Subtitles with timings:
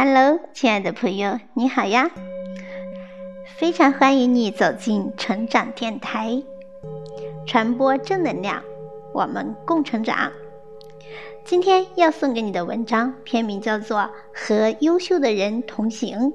[0.00, 2.08] Hello，亲爱的朋友，你好呀！
[3.56, 6.40] 非常欢迎你走进成长电台，
[7.48, 8.62] 传播正能量，
[9.12, 10.30] 我们共成长。
[11.44, 13.98] 今天要送给你的文章篇名叫做
[14.32, 16.32] 《和优秀的人同行，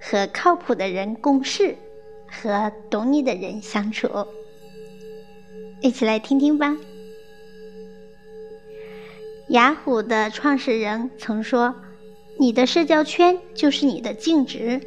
[0.00, 1.78] 和靠谱的人共事，
[2.28, 4.08] 和懂你的人相处》。
[5.80, 6.76] 一起来听听吧。
[9.50, 11.72] 雅虎的创始人曾说
[12.38, 14.80] ：“你的社交圈就是你的净值。”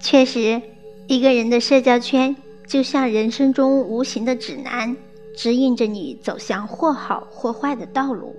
[0.00, 0.60] 确实，
[1.06, 2.36] 一个人的社交圈
[2.66, 4.96] 就像人生中无形的指南，
[5.36, 8.36] 指引着你走向或好或坏的道路。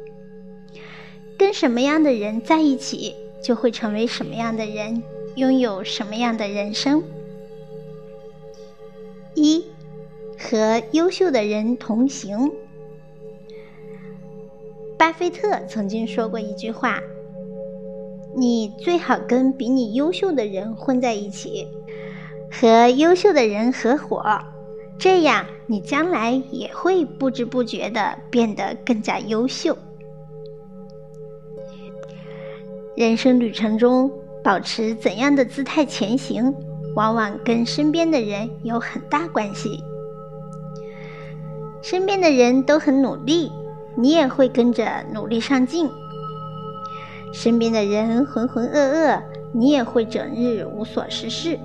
[1.37, 5.03] 跟什么样的人在一起，就会成为什么样的人，
[5.35, 7.03] 拥有什么样的人生。
[9.35, 9.65] 一，
[10.37, 12.51] 和优秀的人同行。
[14.97, 16.99] 巴菲特曾经说过一句话
[18.39, 21.67] ：“你最好跟比你优秀的人混在一起，
[22.51, 24.23] 和优秀的人合伙，
[24.99, 29.75] 这样你将来也会不知不觉的变得更加优秀。”
[32.95, 34.11] 人生旅程中，
[34.43, 36.53] 保持怎样的姿态前行，
[36.95, 39.83] 往往跟身边的人有很大关系。
[41.81, 43.51] 身边的人都很努力。
[43.99, 45.89] 你也会跟着努力上进，
[47.33, 49.21] 身边的人浑浑噩噩，
[49.53, 51.59] 你也会整日无所事事。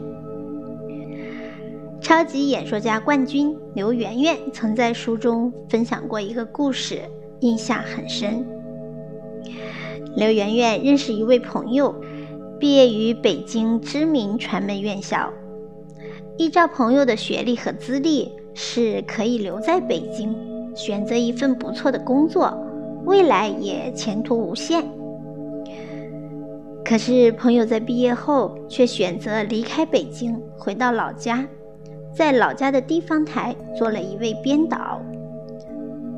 [2.01, 7.01] 超级演说家冠军刘媛媛曾在书中分享过一个故事，
[7.41, 8.45] 印象很深。
[10.17, 11.95] 刘媛媛认识一位朋友，
[12.59, 15.33] 毕业于北京知名传媒院校，
[16.37, 20.37] 依照朋友的学历和资历，是可以留在北京。
[20.75, 22.53] 选择一份不错的工作，
[23.05, 24.83] 未来也前途无限。
[26.85, 31.47] 可是朋友在毕业后却选择离开北京，回到老家，
[32.15, 35.01] 在老家的地方台做了一位编导。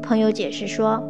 [0.02, 1.02] 朋友解释说：“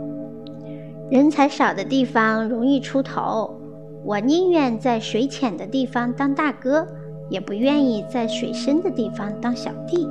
[1.10, 3.58] 人才少的地方容易出头，
[4.04, 6.86] 我宁愿在水浅的地方当大哥，
[7.30, 10.08] 也不愿意在水深的地方当小弟，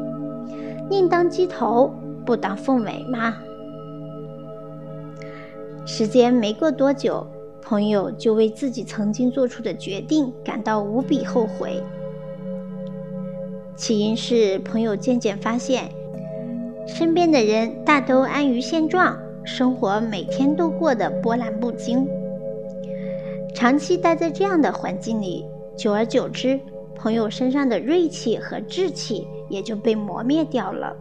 [0.90, 1.94] 宁当鸡头。”
[2.26, 3.36] 不当凤尾吗？
[5.86, 7.28] 时间没过多久，
[7.64, 11.82] 朋友就为自己曾经做出的决定感到无比后悔。
[13.76, 15.90] 起因是朋友渐渐发现，
[16.86, 22.08] 身边的人大都安于现状，生活每天都过得波澜不惊。
[23.56, 25.46] 长期待在这样的环境里，
[25.78, 26.60] 久而久之，
[26.96, 30.96] 朋友身上的锐气和志气也就被磨灭掉了。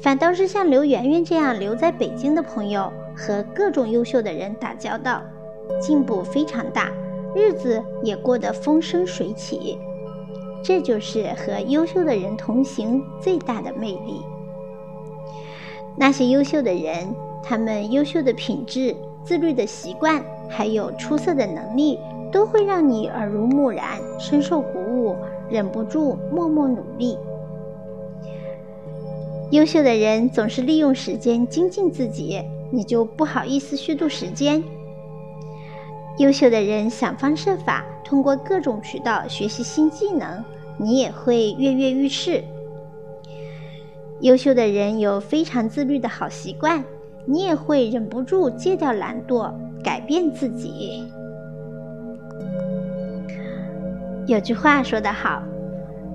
[0.00, 5.22] 反倒是像刘媛媛这样留在北京的朋友，和各种优秀的人打交道，
[5.80, 6.90] 进步非常大，
[7.34, 9.78] 日子也过得风生水起。
[10.62, 14.22] 这就是和优秀的人同行最大的魅力。
[15.96, 21.98] 那些优秀的人，他们优秀的品质、自律的习惯，还有出色的能力，
[22.30, 25.16] 都会让你耳濡目染，深受鼓舞，
[25.50, 27.18] 忍不住默默努力。
[29.50, 32.40] 优秀的人总是利用时间精进自己，
[32.72, 34.64] 你就不好意思虚度时间。
[36.18, 40.42] 优秀的人想方设法通过各种渠道学习新技能，
[40.78, 42.42] 你也会跃跃欲试。
[44.20, 46.84] 优秀的人有非常自律的好习惯，
[47.26, 51.04] 你也会忍不住戒掉懒惰，改变自己。
[54.26, 55.42] 有句话说得好，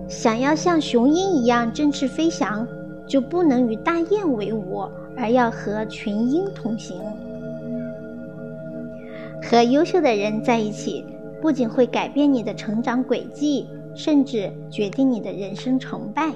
[0.08, 2.68] 想要像雄鹰一样振翅飞翔。
[3.08, 4.86] 就不能与大雁为伍，
[5.16, 7.00] 而要和群鹰同行。
[9.42, 11.06] 和优秀的人在一起，
[11.42, 16.32] 不仅会改变你的成长轨迹，甚至决定你的人生成败。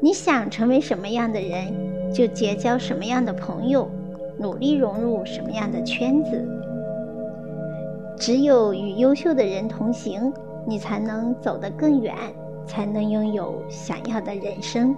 [0.00, 3.88] 你想成为什么样的人，就结交什么样的朋友，
[4.38, 6.48] 努力融入什么样的圈子。
[8.16, 10.32] 只有与优秀的人同行，
[10.66, 12.14] 你才能走得更远。
[12.68, 14.94] 才能拥有想要的人生。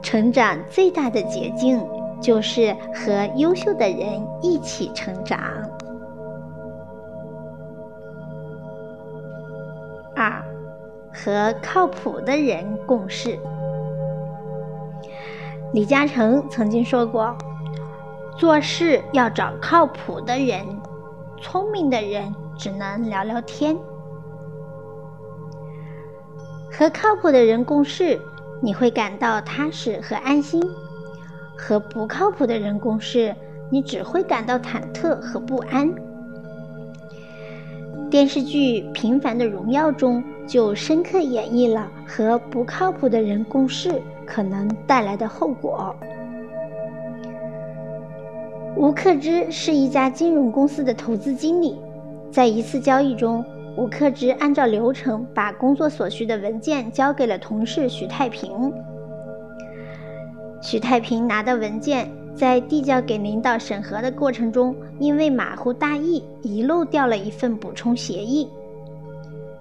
[0.00, 1.84] 成长最大的捷径
[2.20, 5.38] 就是和优秀的人一起成长。
[10.14, 10.42] 二，
[11.12, 13.38] 和靠谱的人共事。
[15.72, 17.36] 李嘉诚曾经说过
[18.38, 20.64] ：“做事要找靠谱的人，
[21.42, 23.76] 聪明的人只能聊聊天。”
[26.78, 28.20] 和靠谱的人共事，
[28.60, 30.60] 你会感到踏实和安心；
[31.56, 33.34] 和不靠谱的人共事，
[33.70, 35.90] 你只会感到忐忑和不安。
[38.10, 45.96] 电视剧《平凡的荣耀》中就深刻演绎了和不靠谱的人共事可能带来的后果。
[48.76, 51.78] 吴克之是一家金融公司的投资经理，
[52.30, 53.42] 在一次交易中，
[53.76, 58.72] 吴克之按照流程把工作所需的文件交给了同事许太平。
[60.62, 68.48] 许太平拿到文件，在递交给领导审核的过程中，因为马虎大意，遗漏掉了一份补充协议，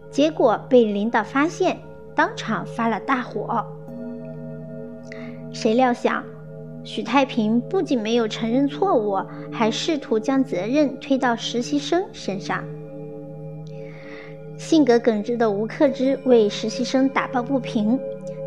[0.09, 1.77] 结果被领导发现，
[2.15, 3.63] 当场发了大火。
[5.51, 6.23] 谁料想？
[6.83, 9.19] 许太平不仅没有承认错误，
[9.51, 12.63] 还试图将责任推到实习生身上。
[14.57, 17.99] 性格耿直的吴克之为实习生打抱不平，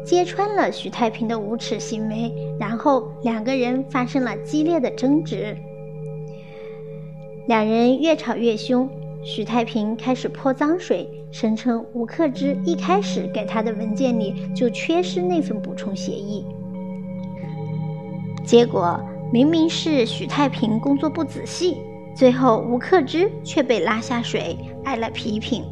[0.05, 5.57] 揭穿了许太平的无耻行为，然后两个人发生了激烈的争执。
[7.47, 8.89] 两人越吵越凶，
[9.23, 16.45] 许太平开始泼脏水，声称吴克之一开始给他的文件里就缺失那份补充协议。
[18.45, 18.99] 结果
[19.31, 21.77] 明明是许太平工作不仔细，
[22.17, 25.63] 最后吴克之却被拉下水，挨了批评。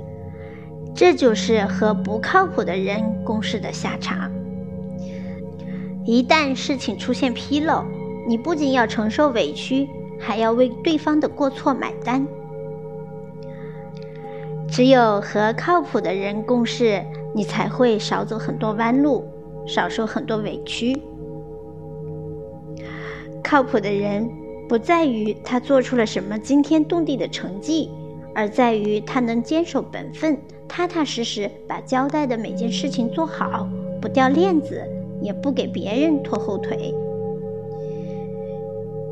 [0.97, 4.33] 这就是和不靠谱的人共事的下场。
[6.07, 7.85] 一旦事情出现纰漏，
[8.27, 9.87] 你不仅要承受委屈，
[10.19, 12.27] 还要为对方的过错买单。
[14.69, 17.05] 只有和靠谱的人共事，
[17.35, 19.23] 你才会少走很多弯路，
[19.67, 20.97] 少受很多委屈。
[23.45, 24.29] 靠谱的人，
[24.67, 27.91] 不在于他做出了什么惊天动地的成绩，
[28.37, 30.37] 而在于他能坚守本分，
[30.69, 33.67] 踏踏实实把交代的每件事情做好，
[33.99, 34.85] 不掉链子，
[35.23, 36.95] 也不给别人拖后腿。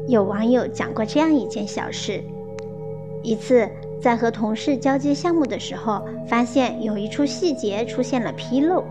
[0.07, 2.23] 有网友讲过这样一件小事：
[3.23, 3.67] 一次
[3.99, 8.85] 在和同事交接项目的时候，发现有一处细节出现了纰漏，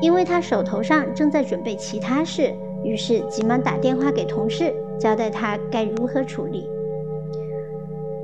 [0.00, 2.50] 因为他手头上正在准备其他事。
[2.82, 6.66] 于是急忙打电话给同事，交代他该如何处理。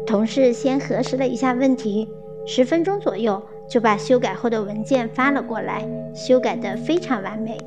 [0.08, 2.08] 同事先核实了一下问题，
[2.46, 7.58] 十分钟左右就把修改后的文件发了过来，修改得非常完美。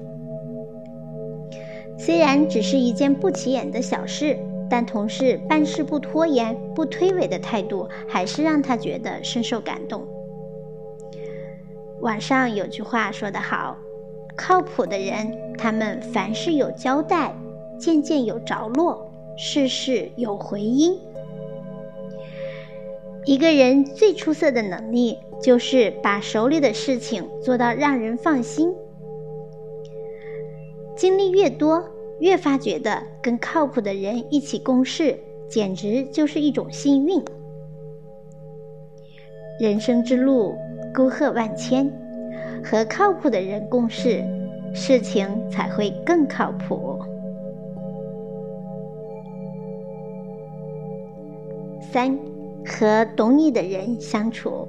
[1.99, 4.35] 虽然只是一件不起眼的小事，
[4.67, 10.03] 但同事办事不拖延、不推诿的态度，还是让他觉得深受感动。
[11.99, 13.77] 网上有句话说得好。
[14.35, 17.35] 靠谱的人，他们凡事有交代，
[17.77, 20.97] 件件有着落，事事有回音。
[23.25, 28.73] 一个人最出色的能力，就是把手里的事情做到让人放心。
[30.95, 31.83] 经历越多，
[32.19, 35.19] 越发觉得跟靠谱的人一起共事，
[35.49, 37.23] 简直就是一种幸运。
[39.59, 40.55] 人生之路，
[40.93, 41.91] 沟壑万千。
[42.63, 44.23] 和靠谱的人共事，
[44.71, 46.99] 事情才会更靠谱。
[51.91, 52.17] 三，
[52.65, 54.67] 和懂你的人相处。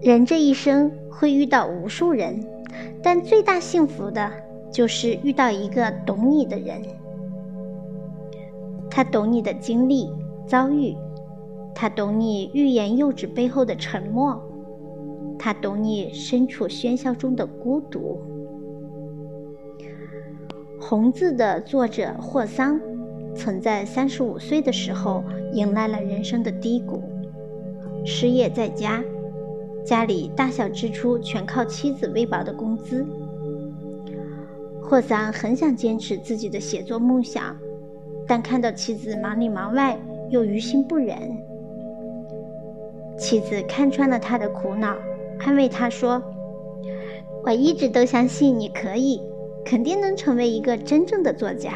[0.00, 2.44] 人这一生会遇到无数人，
[3.02, 4.30] 但最大幸福的
[4.70, 6.82] 就是遇到一个懂你的人。
[8.90, 10.08] 他懂你的经历
[10.46, 10.94] 遭遇，
[11.74, 14.40] 他懂你欲言又止背后的沉默。
[15.36, 18.20] 他懂你身处喧嚣中的孤独。
[20.86, 22.80] 《红字》的作者霍桑，
[23.34, 25.24] 曾在三十五岁的时候
[25.54, 27.02] 迎来了人生的低谷，
[28.04, 29.02] 失业在家，
[29.84, 33.06] 家里大小支出全靠妻子微薄的工资。
[34.82, 37.56] 霍桑很想坚持自己的写作梦想，
[38.26, 39.96] 但看到妻子忙里忙外，
[40.28, 41.16] 又于心不忍。
[43.16, 44.96] 妻子看穿了他的苦恼。
[45.40, 46.22] 安慰他说
[47.44, 49.20] ：“我一直都相信你可以，
[49.64, 51.72] 肯定能成为一个真正的作家。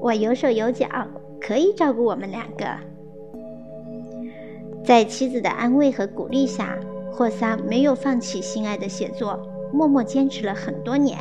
[0.00, 0.86] 我有手有脚，
[1.48, 2.66] 可以照顾我们两个。”
[4.84, 6.78] 在妻子的安慰和鼓励下，
[7.10, 9.40] 霍桑没有放弃心爱的写作，
[9.72, 11.18] 默默坚持了很多年。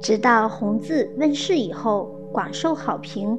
[0.00, 3.38] 直到《红字》问世以后，广受好评，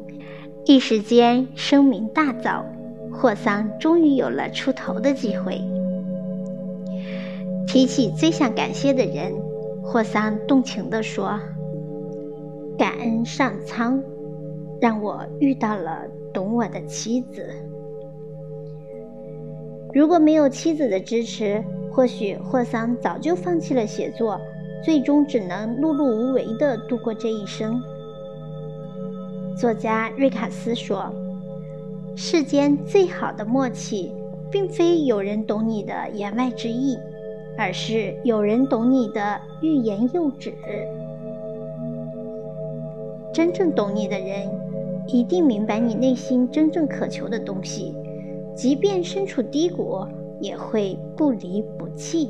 [0.66, 2.64] 一时间声名大噪，
[3.12, 5.62] 霍桑终于有了出头的机会。
[7.68, 9.34] 提起最想感谢的人，
[9.82, 11.40] 霍桑动情地说
[12.78, 14.02] ：“感恩上苍，
[14.82, 16.02] 让我遇到了
[16.34, 17.48] 懂我的妻子。
[19.94, 24.42] 如果没有妻子的支持，或许霍桑早就放弃了写作，
[24.84, 27.80] 最终只能碌碌无为地度过这一生。
[29.56, 31.14] 作家瑞卡斯说
[32.18, 34.12] ：“世间最好的默契，
[34.50, 36.98] 并非有人懂你的言外之意，
[37.56, 40.52] 而是有人懂你的欲言又止。
[43.34, 44.50] 真正懂你的人，
[45.08, 47.94] 一定明白你内心真正渴求的东西，
[48.56, 50.06] 即便身处低谷，
[50.40, 52.30] 也会不离不弃。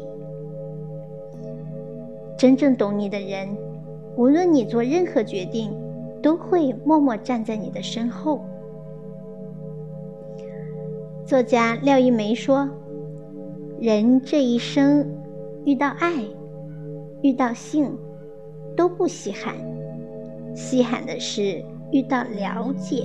[2.38, 3.48] 真正懂你的人，
[4.16, 5.72] 无论你做任何决定。”
[6.22, 8.42] 都会默默站在你的身后。
[11.26, 12.70] 作家廖一梅说
[13.82, 15.04] ：“人这一生，
[15.66, 16.24] 遇到爱，
[17.24, 17.98] 遇到性，
[18.76, 19.56] 都不稀罕，
[20.54, 23.04] 稀罕的是遇到了解。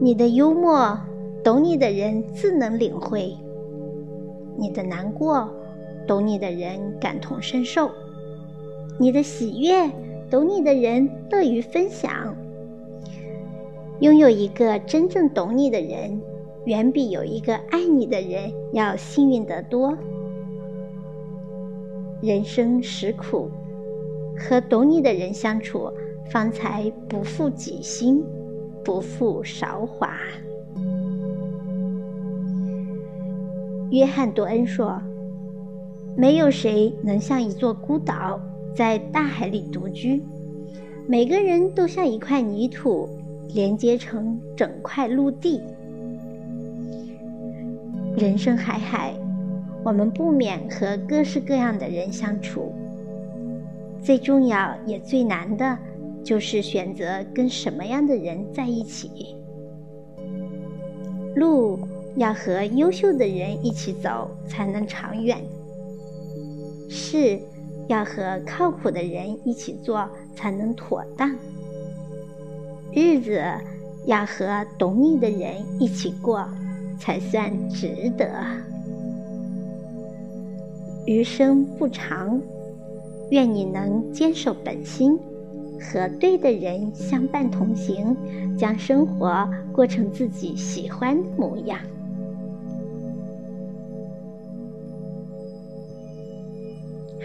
[0.00, 0.98] 你的幽默，
[1.42, 3.36] 懂你的人自能领会；
[4.56, 5.48] 你的难过，
[6.06, 7.90] 懂你的人感同身受；
[8.98, 9.90] 你的喜悦。”
[10.30, 12.34] 懂你的人乐于分享。
[14.00, 16.20] 拥有一个真正懂你的人，
[16.64, 19.96] 远比有一个爱你的人要幸运得多。
[22.20, 23.48] 人生实苦，
[24.38, 25.90] 和懂你的人相处，
[26.30, 28.22] 方才不负己心，
[28.84, 30.16] 不负韶华。
[33.90, 35.00] 约翰·多恩说
[36.16, 38.40] ：“没有谁能像一座孤岛。”
[38.74, 40.20] 在大海里独居，
[41.06, 43.08] 每个人都像一块泥土，
[43.54, 45.60] 连接成整块陆地。
[48.16, 49.14] 人生海海，
[49.84, 52.72] 我们不免和各式各样的人相处。
[54.04, 55.78] 最重要也最难的，
[56.22, 59.34] 就是选择跟什么样的人在一起。
[61.34, 61.78] 路
[62.16, 65.42] 要和优秀的人一起走，才能长远。
[66.88, 67.40] 事。
[67.86, 71.36] 要和靠谱的人一起做，才能妥当。
[72.94, 73.42] 日子
[74.06, 76.48] 要和懂你的人一起过，
[76.98, 78.26] 才算值得。
[81.04, 82.40] 余生不长，
[83.34, 85.18] 愿你能坚守本心，
[85.80, 88.16] 和对的人相伴同行，
[88.56, 91.76] 将生活过成自己喜欢的模样。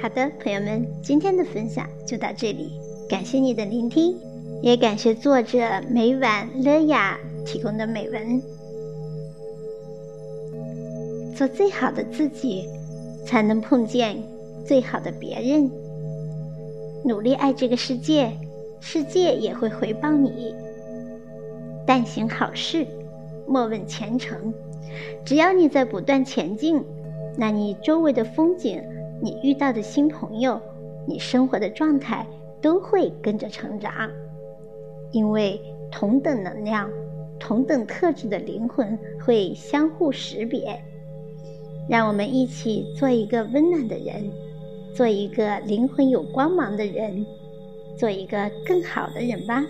[0.02, 2.72] 好的，朋友们，今天的分享就到这里，
[3.08, 4.18] 感谢你的聆听，
[4.64, 5.60] 也感谢作者
[5.92, 8.42] 每晚乐雅提供的美文。
[11.36, 12.68] 做最好的自己，
[13.28, 14.18] 才能碰见
[14.66, 15.70] 最好的别人。
[17.04, 18.32] 努力爱这个世界，
[18.80, 20.54] 世界也会回报你。
[21.86, 22.86] 但行好事，
[23.48, 24.54] 莫问前程。
[25.24, 26.84] 只要你在不断前进，
[27.38, 28.82] 那你周围的风景。
[29.22, 30.60] 你遇到的新朋友，
[31.06, 32.26] 你生活的状态
[32.62, 33.92] 都会跟着成长，
[35.12, 35.60] 因为
[35.92, 36.90] 同等能量、
[37.38, 40.82] 同等特质的灵魂会相互识别。
[41.90, 44.32] 让我们一起做一个温暖的人，
[44.96, 47.26] 做一个灵魂有光芒的人，
[47.98, 49.66] 做一个更好的人吧。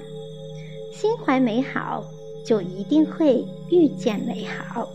[0.92, 2.04] 心怀美好，
[2.46, 4.88] 就一定会遇见美好。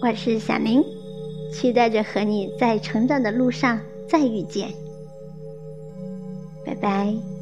[0.00, 0.84] 我是小林。
[1.52, 4.70] 期待着和你在成长的路上再遇见，
[6.66, 7.33] 拜拜。